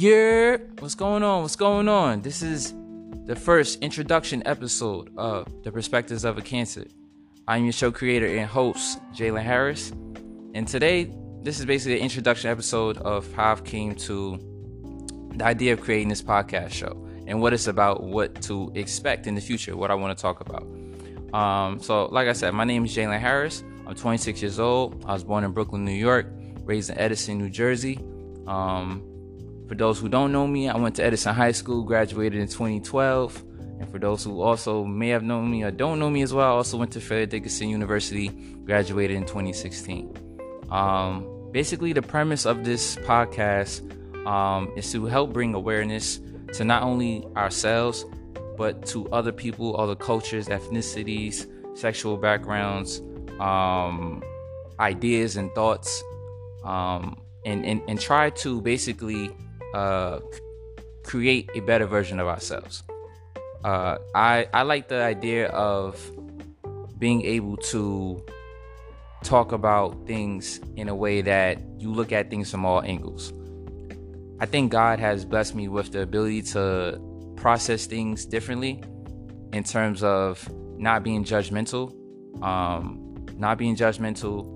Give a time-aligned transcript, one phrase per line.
[0.00, 1.42] Yeah, what's going on?
[1.42, 2.22] What's going on?
[2.22, 2.72] This is
[3.26, 6.86] the first introduction episode of The Perspectives of a Cancer.
[7.48, 9.90] I'm your show creator and host, Jalen Harris.
[10.54, 11.12] And today,
[11.42, 14.38] this is basically the introduction episode of how I've came to
[15.34, 16.92] the idea of creating this podcast show
[17.26, 20.40] and what it's about, what to expect in the future, what I want to talk
[20.40, 20.62] about.
[21.34, 23.64] Um, so, like I said, my name is Jalen Harris.
[23.84, 25.04] I'm 26 years old.
[25.08, 26.28] I was born in Brooklyn, New York,
[26.62, 27.98] raised in Edison, New Jersey.
[28.46, 29.02] Um,
[29.68, 33.44] for those who don't know me, I went to Edison High School, graduated in 2012.
[33.80, 36.46] And for those who also may have known me or don't know me as well,
[36.46, 38.28] I also went to Fairleigh Dickinson University,
[38.64, 40.16] graduated in 2016.
[40.70, 43.82] Um, basically, the premise of this podcast
[44.26, 46.18] um, is to help bring awareness
[46.54, 48.06] to not only ourselves,
[48.56, 51.46] but to other people, other cultures, ethnicities,
[51.76, 53.02] sexual backgrounds,
[53.38, 54.22] um,
[54.80, 56.02] ideas, and thoughts,
[56.64, 59.30] um, and, and, and try to basically
[59.74, 60.20] uh,
[61.04, 62.82] create a better version of ourselves.
[63.64, 65.98] Uh, I, I like the idea of
[66.98, 68.24] being able to
[69.24, 73.32] talk about things in a way that you look at things from all angles.
[74.40, 77.00] I think God has blessed me with the ability to
[77.36, 78.82] process things differently
[79.52, 81.92] in terms of not being judgmental,
[82.42, 84.46] um, not being judgmental,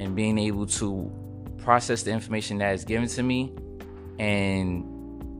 [0.00, 1.12] and being able to
[1.58, 3.52] process the information that is given to me
[4.18, 4.84] and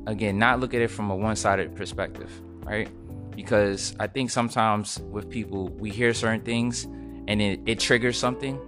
[0.06, 2.30] again, not look at it from a one sided perspective,
[2.64, 2.88] right?
[3.34, 6.84] Because I think sometimes with people, we hear certain things
[7.28, 8.60] and it, it triggers something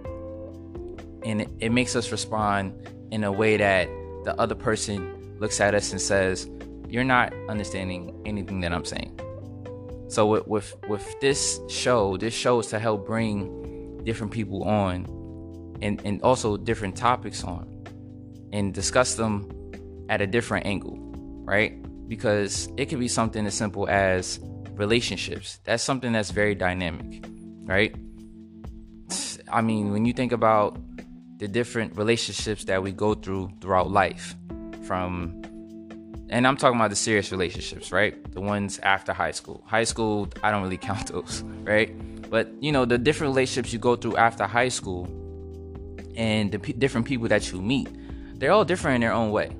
[1.25, 3.87] and it, it makes us respond in a way that
[4.23, 6.49] the other person looks at us and says,
[6.87, 9.19] You're not understanding anything that I'm saying.
[10.07, 15.05] So with, with with this show, this show is to help bring different people on
[15.81, 17.85] and, and also different topics on
[18.51, 19.49] and discuss them
[20.11, 20.97] at a different angle,
[21.45, 21.81] right?
[22.07, 24.39] Because it could be something as simple as
[24.73, 25.59] relationships.
[25.63, 27.25] That's something that's very dynamic,
[27.63, 27.95] right?
[29.49, 30.77] I mean, when you think about
[31.37, 34.35] the different relationships that we go through throughout life,
[34.83, 35.41] from
[36.29, 38.13] and I'm talking about the serious relationships, right?
[38.33, 39.63] The ones after high school.
[39.65, 41.89] High school, I don't really count those, right?
[42.29, 45.05] But you know, the different relationships you go through after high school
[46.17, 47.87] and the p- different people that you meet,
[48.37, 49.55] they're all different in their own way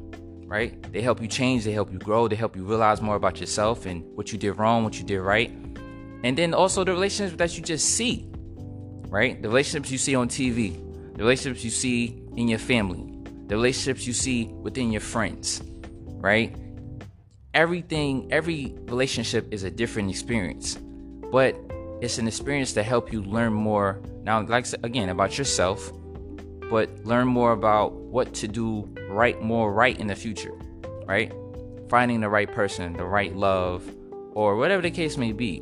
[0.52, 0.92] right?
[0.92, 3.86] They help you change, they help you grow, they help you realize more about yourself
[3.86, 5.50] and what you did wrong, what you did right.
[6.26, 8.30] And then also the relationships that you just see,
[9.08, 9.42] right?
[9.42, 10.76] The relationships you see on TV,
[11.16, 13.08] the relationships you see in your family,
[13.48, 15.64] the relationships you see within your friends,
[16.20, 16.54] right?
[17.54, 20.76] Everything, every relationship is a different experience,
[21.32, 21.56] but
[22.02, 24.02] it's an experience to help you learn more.
[24.24, 25.94] Now, like again, about yourself,
[26.72, 30.54] but learn more about what to do right more right in the future,
[31.06, 31.34] right?
[31.90, 33.84] Finding the right person, the right love,
[34.34, 35.62] or whatever the case may be,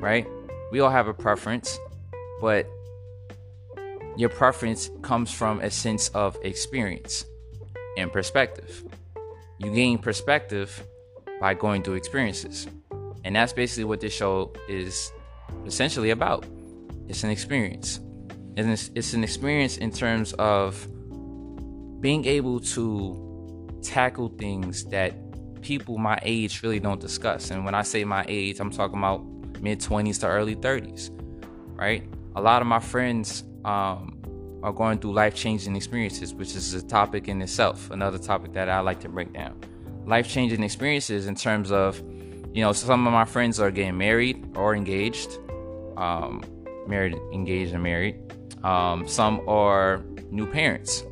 [0.00, 0.26] right?
[0.72, 1.78] We all have a preference,
[2.40, 2.68] but
[4.16, 7.24] your preference comes from a sense of experience
[7.96, 8.82] and perspective.
[9.58, 10.84] You gain perspective
[11.40, 12.66] by going through experiences.
[13.24, 15.12] And that's basically what this show is
[15.64, 16.44] essentially about.
[17.08, 18.00] It's an experience
[18.56, 20.86] and it's, it's an experience in terms of
[22.00, 25.14] being able to tackle things that
[25.62, 27.50] people my age really don't discuss.
[27.50, 29.22] And when I say my age, I'm talking about
[29.60, 31.10] mid 20s to early 30s,
[31.76, 32.02] right?
[32.36, 34.20] A lot of my friends um,
[34.62, 38.68] are going through life changing experiences, which is a topic in itself, another topic that
[38.68, 39.60] I like to break down.
[40.06, 42.00] Life changing experiences in terms of,
[42.52, 45.38] you know, some of my friends are getting married or engaged,
[45.96, 46.42] um,
[46.86, 48.16] married, engaged, and married.
[48.62, 51.02] Um, some are new parents,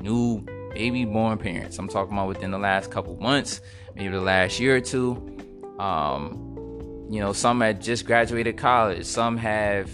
[0.00, 0.40] new
[0.74, 1.78] baby born parents.
[1.78, 3.60] I'm talking about within the last couple months,
[3.94, 5.38] maybe the last year or two.
[5.78, 9.90] Um, you know, some had just graduated college, some have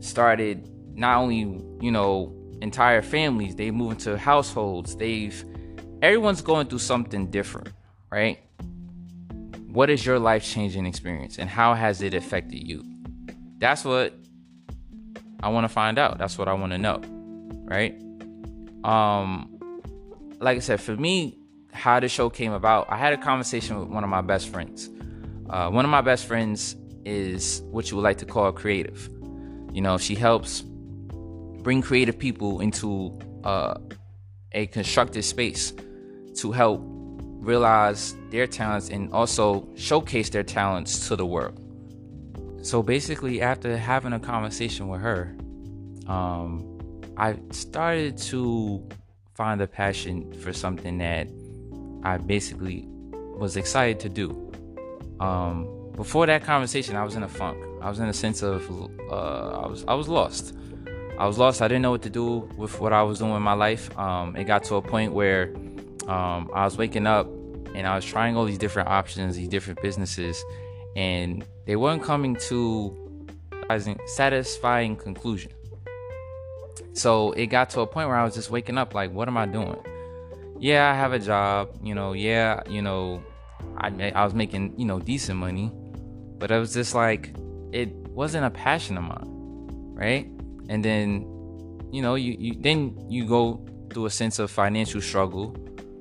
[0.00, 2.32] started not only, you know,
[2.62, 5.44] entire families, they move into households, they've
[6.02, 7.68] everyone's going through something different,
[8.10, 8.40] right?
[9.68, 12.82] What is your life changing experience and how has it affected you?
[13.58, 14.14] That's what
[15.42, 16.18] I want to find out.
[16.18, 17.00] That's what I want to know.
[17.64, 18.00] Right?
[18.84, 19.52] Um
[20.40, 21.38] like I said, for me,
[21.72, 24.90] how the show came about, I had a conversation with one of my best friends.
[25.48, 29.08] Uh, one of my best friends is what you would like to call creative.
[29.72, 33.74] You know, she helps bring creative people into uh,
[34.52, 35.72] a constructive space
[36.36, 41.60] to help realize their talents and also showcase their talents to the world.
[42.66, 45.36] So basically, after having a conversation with her,
[46.08, 46.80] um,
[47.16, 48.84] I started to
[49.36, 51.28] find a passion for something that
[52.02, 52.88] I basically
[53.38, 54.52] was excited to do.
[55.20, 57.56] Um, before that conversation, I was in a funk.
[57.82, 58.68] I was in a sense of
[59.12, 60.52] uh, I was I was lost.
[61.20, 61.62] I was lost.
[61.62, 63.96] I didn't know what to do with what I was doing in my life.
[63.96, 65.54] Um, it got to a point where
[66.08, 67.28] um, I was waking up
[67.76, 70.44] and I was trying all these different options, these different businesses,
[70.96, 72.96] and they weren't coming to
[73.68, 75.52] a satisfying conclusion.
[76.92, 79.36] So it got to a point where I was just waking up like, what am
[79.36, 79.76] I doing?
[80.58, 82.14] Yeah, I have a job, you know.
[82.14, 83.22] Yeah, you know,
[83.76, 85.70] I I was making you know decent money,
[86.38, 87.34] but it was just like
[87.72, 90.26] it wasn't a passion of mine, right?
[90.70, 91.22] And then,
[91.92, 95.48] you know, you, you then you go through a sense of financial struggle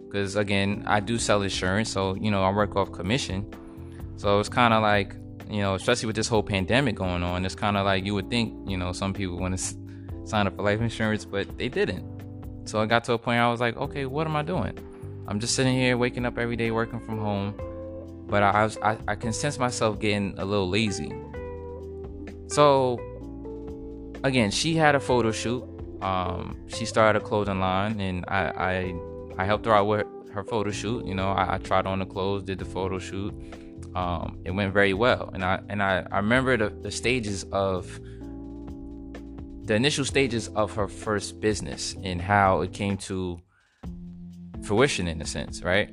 [0.05, 3.53] because again, I do sell insurance, so you know I work off commission.
[4.15, 5.13] So it's kind of like
[5.49, 8.29] you know, especially with this whole pandemic going on, it's kind of like you would
[8.29, 9.75] think you know some people want to
[10.25, 12.03] sign up for life insurance, but they didn't.
[12.65, 14.77] So I got to a point I was like, okay, what am I doing?
[15.27, 17.53] I'm just sitting here waking up every day working from home,
[18.27, 21.13] but I, was I, I can sense myself getting a little lazy.
[22.47, 22.99] So
[24.23, 25.63] again, she had a photo shoot.
[26.01, 28.93] Um, she started a clothing line, and I
[29.37, 31.05] I, I helped her out with her photo shoot.
[31.05, 33.33] You know, I, I tried on the clothes, did the photo shoot.
[33.95, 37.99] Um, it went very well, and I and I, I remember the, the stages of
[39.63, 43.39] the initial stages of her first business and how it came to
[44.63, 45.89] fruition in a sense, right?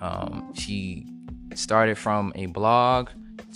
[0.00, 1.06] Um, she
[1.54, 3.10] started from a blog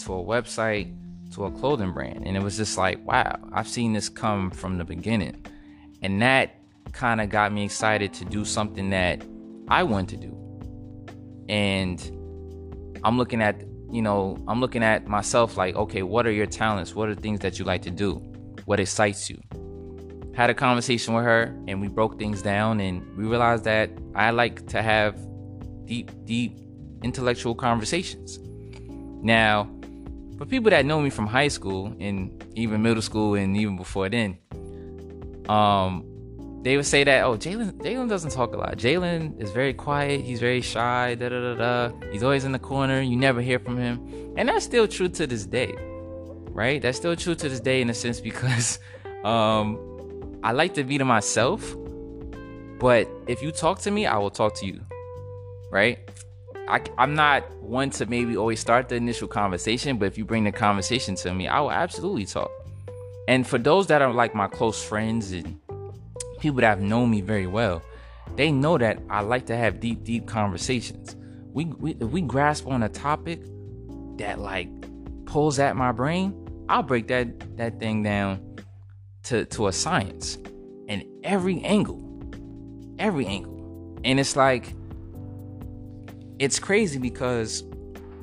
[0.04, 0.94] to a website
[1.34, 2.26] to a clothing brand.
[2.26, 5.44] And it was just like, wow, I've seen this come from the beginning.
[6.02, 6.56] And that
[6.92, 9.22] kind of got me excited to do something that
[9.68, 10.34] I want to do.
[11.48, 11.98] And
[13.04, 16.94] I'm looking at, you know, I'm looking at myself like, okay, what are your talents?
[16.94, 18.14] What are the things that you like to do?
[18.64, 19.40] What excites you?
[20.34, 24.30] Had a conversation with her and we broke things down and we realized that I
[24.30, 25.18] like to have
[25.84, 26.58] deep, deep
[27.02, 28.38] intellectual conversations.
[29.22, 29.68] Now,
[30.36, 34.08] for people that know me from high school and even middle school and even before
[34.08, 34.38] then,
[35.48, 36.04] um,
[36.68, 38.76] they would say that, oh, Jalen, Jalen doesn't talk a lot.
[38.76, 40.20] Jalen is very quiet.
[40.20, 41.14] He's very shy.
[41.14, 42.08] Da da da da.
[42.12, 43.00] He's always in the corner.
[43.00, 45.74] You never hear from him, and that's still true to this day,
[46.50, 46.82] right?
[46.82, 48.80] That's still true to this day in a sense because,
[49.24, 49.78] um,
[50.42, 51.74] I like to be to myself,
[52.78, 54.78] but if you talk to me, I will talk to you,
[55.70, 55.98] right?
[56.68, 60.44] I, I'm not one to maybe always start the initial conversation, but if you bring
[60.44, 62.50] the conversation to me, I will absolutely talk.
[63.26, 65.58] And for those that are like my close friends and
[66.40, 67.82] people that have known me very well,
[68.36, 71.16] they know that I like to have deep, deep conversations.
[71.52, 73.42] We, we if we grasp on a topic
[74.18, 74.68] that like
[75.26, 76.34] pulls at my brain,
[76.68, 78.58] I'll break that that thing down
[79.24, 80.38] to to a science
[80.88, 82.02] and every angle,
[82.98, 84.74] every angle, and it's like
[86.38, 87.64] it's crazy because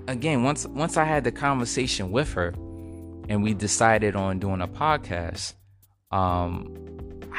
[0.07, 2.53] again, once once I had the conversation with her
[3.27, 5.53] and we decided on doing a podcast,
[6.11, 6.84] um,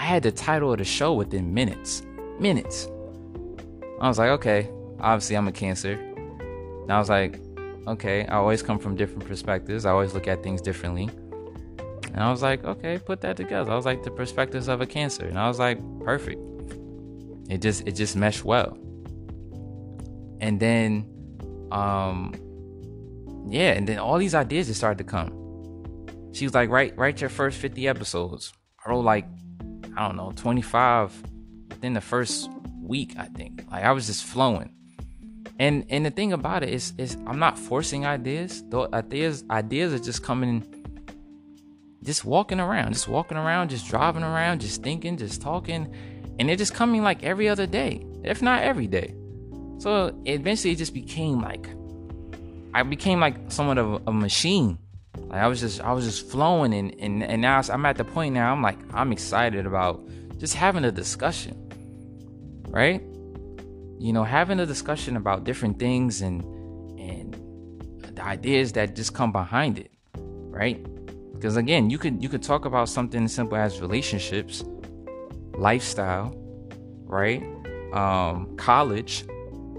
[0.06, 2.02] had the title of the show within minutes.
[2.40, 2.88] Minutes.
[4.00, 4.70] I was like, okay,
[5.00, 5.92] obviously I'm a cancer.
[5.92, 7.40] And I was like,
[7.86, 9.86] okay, I always come from different perspectives.
[9.86, 11.08] I always look at things differently.
[12.12, 13.70] And I was like, okay, put that together.
[13.70, 15.26] I was like the perspectives of a cancer.
[15.26, 16.40] And I was like, perfect.
[17.48, 18.76] It just it just meshed well
[20.40, 21.06] and then
[21.72, 22.34] um
[23.48, 25.30] yeah and then all these ideas just started to come
[26.32, 28.52] she was like write write your first 50 episodes
[28.84, 29.26] i wrote like
[29.96, 31.22] i don't know 25
[31.70, 32.50] within the first
[32.82, 33.64] week i think.
[33.70, 34.70] Like i was just flowing.
[35.58, 38.62] And and the thing about it is is i'm not forcing ideas.
[38.68, 40.64] Though ideas ideas are just coming
[42.02, 45.92] just walking around just walking around just driving around just thinking just talking.
[46.38, 49.14] And they're just coming like every other day if not every day.
[49.78, 51.68] So eventually it just became like
[52.74, 54.78] I became like somewhat of a, machine.
[55.28, 58.04] Like I was just I was just flowing and and, and now I'm at the
[58.04, 60.06] point now I'm like I'm excited about
[60.38, 61.62] just having a discussion.
[62.68, 63.02] Right?
[63.98, 66.42] You know, having a discussion about different things and
[66.98, 67.34] and
[68.14, 69.90] the ideas that just come behind it.
[70.16, 70.84] Right?
[71.34, 74.64] Because again, you could you could talk about something as simple as relationships,
[75.54, 76.34] lifestyle,
[77.04, 77.42] right?
[77.92, 79.24] Um, college,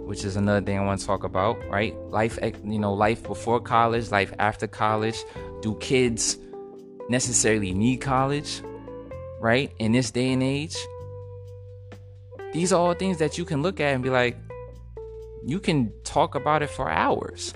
[0.08, 1.94] which is another thing I want to talk about, right?
[2.10, 5.18] Life, you know, life before college, life after college.
[5.62, 6.38] Do kids
[7.10, 8.62] necessarily need college,
[9.42, 9.72] right?
[9.80, 10.78] In this day and age,
[12.54, 14.38] these are all things that you can look at and be like,
[15.46, 17.54] you can talk about it for hours.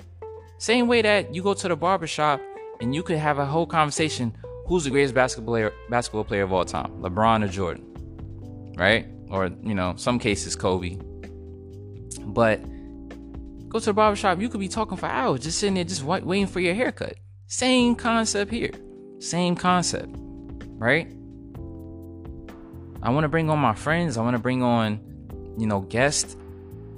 [0.57, 2.41] Same way that you go to the barbershop
[2.81, 4.35] and you could have a whole conversation
[4.67, 9.07] who's the greatest basketball player, basketball player of all time, LeBron or Jordan, right?
[9.29, 10.99] Or, you know, some cases, Kobe
[12.25, 12.61] But
[13.69, 16.47] go to the barbershop, you could be talking for hours, just sitting there, just waiting
[16.47, 17.15] for your haircut.
[17.47, 18.71] Same concept here.
[19.19, 20.15] Same concept,
[20.77, 21.07] right?
[23.03, 24.17] I want to bring on my friends.
[24.17, 24.99] I want to bring on,
[25.57, 26.35] you know, guests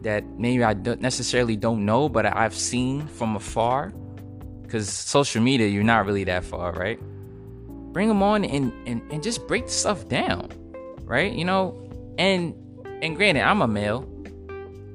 [0.01, 3.94] that maybe I don't necessarily don't know, but I've seen from afar.
[4.62, 7.00] Because social media, you're not really that far, right?
[7.94, 10.50] Bring them on and, and, and just break stuff down,
[11.03, 11.32] right?
[11.32, 11.80] You know,
[12.18, 12.56] and
[13.03, 14.10] and granted, I'm a male.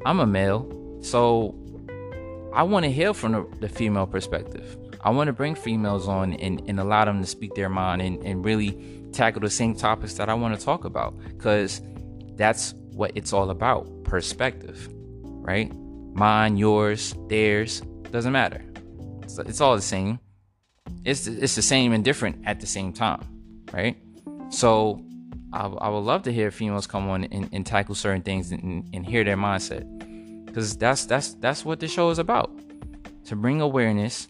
[0.08, 0.66] I'm a male,
[1.02, 1.54] so
[2.54, 4.78] I want to hear from the, the female perspective.
[5.02, 8.24] I want to bring females on and, and allow them to speak their mind and,
[8.24, 11.82] and really tackle the same topics that I want to talk about because
[12.36, 14.88] that's what it's all about perspective,
[15.20, 15.70] right?
[16.14, 18.64] Mine, yours, theirs, doesn't matter.
[19.24, 20.20] It's, it's all the same.
[21.04, 23.20] It's, it's the same and different at the same time,
[23.74, 23.98] right?
[24.48, 25.04] So
[25.52, 28.88] I, I would love to hear females come on and, and tackle certain things and,
[28.94, 29.97] and hear their mindset
[30.58, 32.50] because that's that's that's what the show is about
[33.24, 34.26] to bring awareness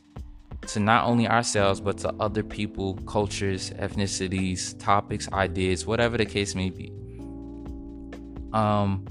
[0.67, 6.55] to not only ourselves but to other people, cultures, ethnicities, topics, ideas, whatever the case
[6.55, 6.93] may be.
[8.53, 9.07] Um,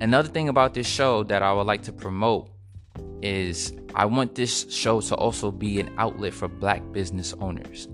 [0.00, 2.50] another thing about this show that I would like to promote
[3.22, 7.86] is I want this show to also be an outlet for black business owners.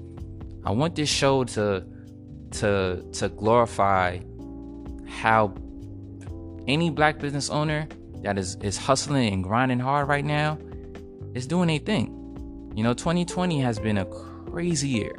[0.65, 1.85] I want this show to
[2.53, 4.21] to to glorify
[5.07, 5.53] how
[6.67, 7.87] any black business owner
[8.23, 10.59] that is is hustling and grinding hard right now
[11.35, 12.15] is doing a thing.
[12.75, 15.17] You know, 2020 has been a crazy year,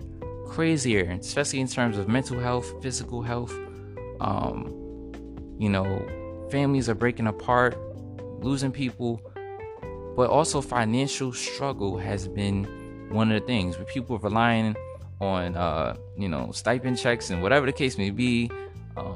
[0.47, 3.53] crazy year, especially in terms of mental health, physical health.
[4.19, 4.75] Um,
[5.57, 7.77] you know, families are breaking apart,
[8.41, 9.21] losing people,
[10.15, 12.65] but also financial struggle has been
[13.09, 14.75] one of the things where people are relying
[15.19, 18.49] on, uh, you know, stipend checks and whatever the case may be,
[18.95, 19.15] uh,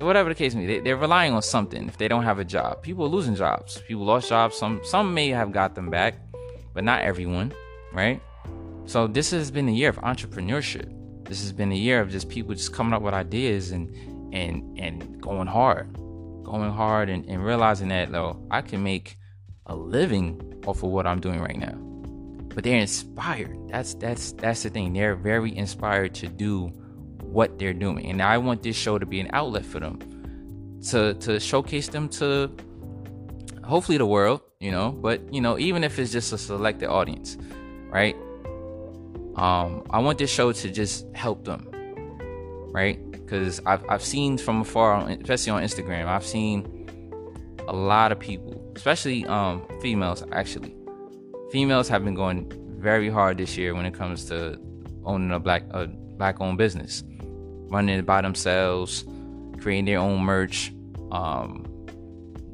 [0.00, 2.44] whatever the case may be, they, are relying on something if they don't have a
[2.44, 2.82] job.
[2.82, 3.82] People are losing jobs.
[3.88, 4.56] People lost jobs.
[4.56, 6.16] Some some may have got them back
[6.76, 7.54] but not everyone,
[7.90, 8.20] right?
[8.84, 10.92] So this has been a year of entrepreneurship.
[11.24, 13.90] This has been a year of just people just coming up with ideas and
[14.34, 15.94] and and going hard,
[16.44, 19.16] going hard and, and realizing that though I can make
[19.64, 21.72] a living off of what I'm doing right now.
[22.54, 23.56] But they're inspired.
[23.70, 24.92] That's that's that's the thing.
[24.92, 26.70] They're very inspired to do
[27.36, 28.06] what they're doing.
[28.06, 29.98] And I want this show to be an outlet for them.
[30.90, 32.50] To to showcase them to
[33.62, 37.36] hopefully the world, you know, but you know, even if it's just a selected audience,
[37.90, 38.16] right?
[39.36, 41.68] Um, I want this show to just help them,
[42.72, 42.98] right?
[43.10, 46.56] Because I've I've seen from afar, especially on Instagram, I've seen
[47.68, 50.74] a lot of people, especially um females, actually.
[51.50, 54.58] Females have been going very hard this year when it comes to
[55.04, 57.02] owning a black a black owned business,
[57.68, 59.04] running it by themselves,
[59.60, 60.72] creating their own merch,
[61.10, 61.64] um,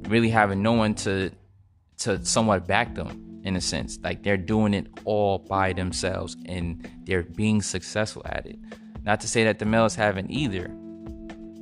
[0.09, 1.31] really having no one to
[1.99, 3.99] to somewhat back them in a sense.
[4.03, 8.59] Like they're doing it all by themselves and they're being successful at it.
[9.05, 10.69] Not to say that the males haven't either,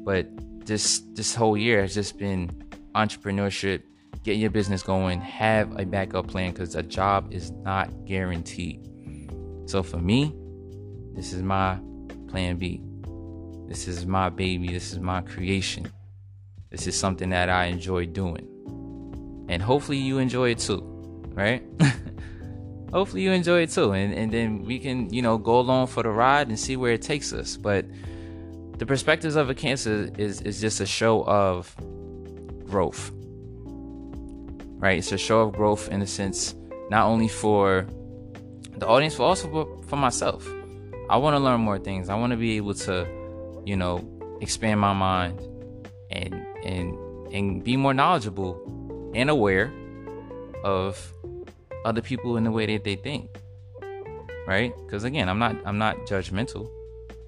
[0.04, 0.26] but
[0.66, 2.50] this this whole year has just been
[2.94, 3.82] entrepreneurship,
[4.24, 8.86] get your business going, have a backup plan because a job is not guaranteed.
[9.66, 10.34] So for me,
[11.14, 11.78] this is my
[12.28, 12.82] plan B.
[13.70, 14.66] This is my baby.
[14.66, 15.92] This is my creation.
[16.70, 18.48] This is something that I enjoy doing.
[19.48, 20.82] And hopefully you enjoy it too,
[21.34, 21.62] right?
[22.92, 23.92] hopefully you enjoy it too.
[23.92, 26.94] And, and then we can, you know, go along for the ride and see where
[26.94, 27.56] it takes us.
[27.56, 27.86] But
[28.78, 31.72] the perspectives of a cancer is, is just a show of
[32.68, 33.12] growth,
[34.80, 34.98] right?
[34.98, 36.56] It's a show of growth in a sense,
[36.90, 37.86] not only for
[38.78, 40.44] the audience, but also for myself.
[41.08, 42.08] I want to learn more things.
[42.08, 43.19] I want to be able to,
[43.64, 44.04] you know,
[44.40, 45.40] expand my mind
[46.10, 46.96] and and
[47.32, 48.58] and be more knowledgeable
[49.14, 49.72] and aware
[50.64, 51.12] of
[51.84, 53.30] other people in the way that they think
[54.50, 54.74] right?
[54.84, 56.68] Because again i'm not i'm not judgmental.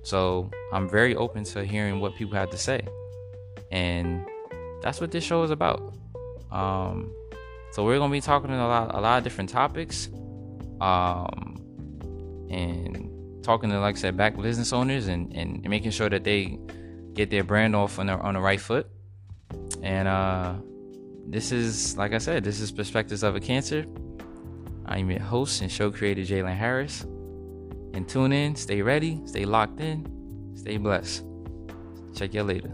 [0.02, 2.80] So i'm very open to hearing what people have to say.
[3.70, 4.26] And
[4.82, 5.94] that's what this show is about.
[6.50, 7.14] Um
[7.70, 10.08] so we're gonna be talking a lot a lot of different topics.
[10.80, 11.60] Um
[12.50, 13.08] and
[13.42, 16.58] talking to like i said back business owners and and making sure that they
[17.14, 18.86] get their brand off on the, on the right foot
[19.82, 20.54] and uh,
[21.26, 23.84] this is, like I said, this is Perspectives of a Cancer.
[24.86, 27.02] I'm your host and show creator, Jalen Harris.
[27.94, 31.24] And tune in, stay ready, stay locked in, stay blessed.
[32.14, 32.70] Check you later.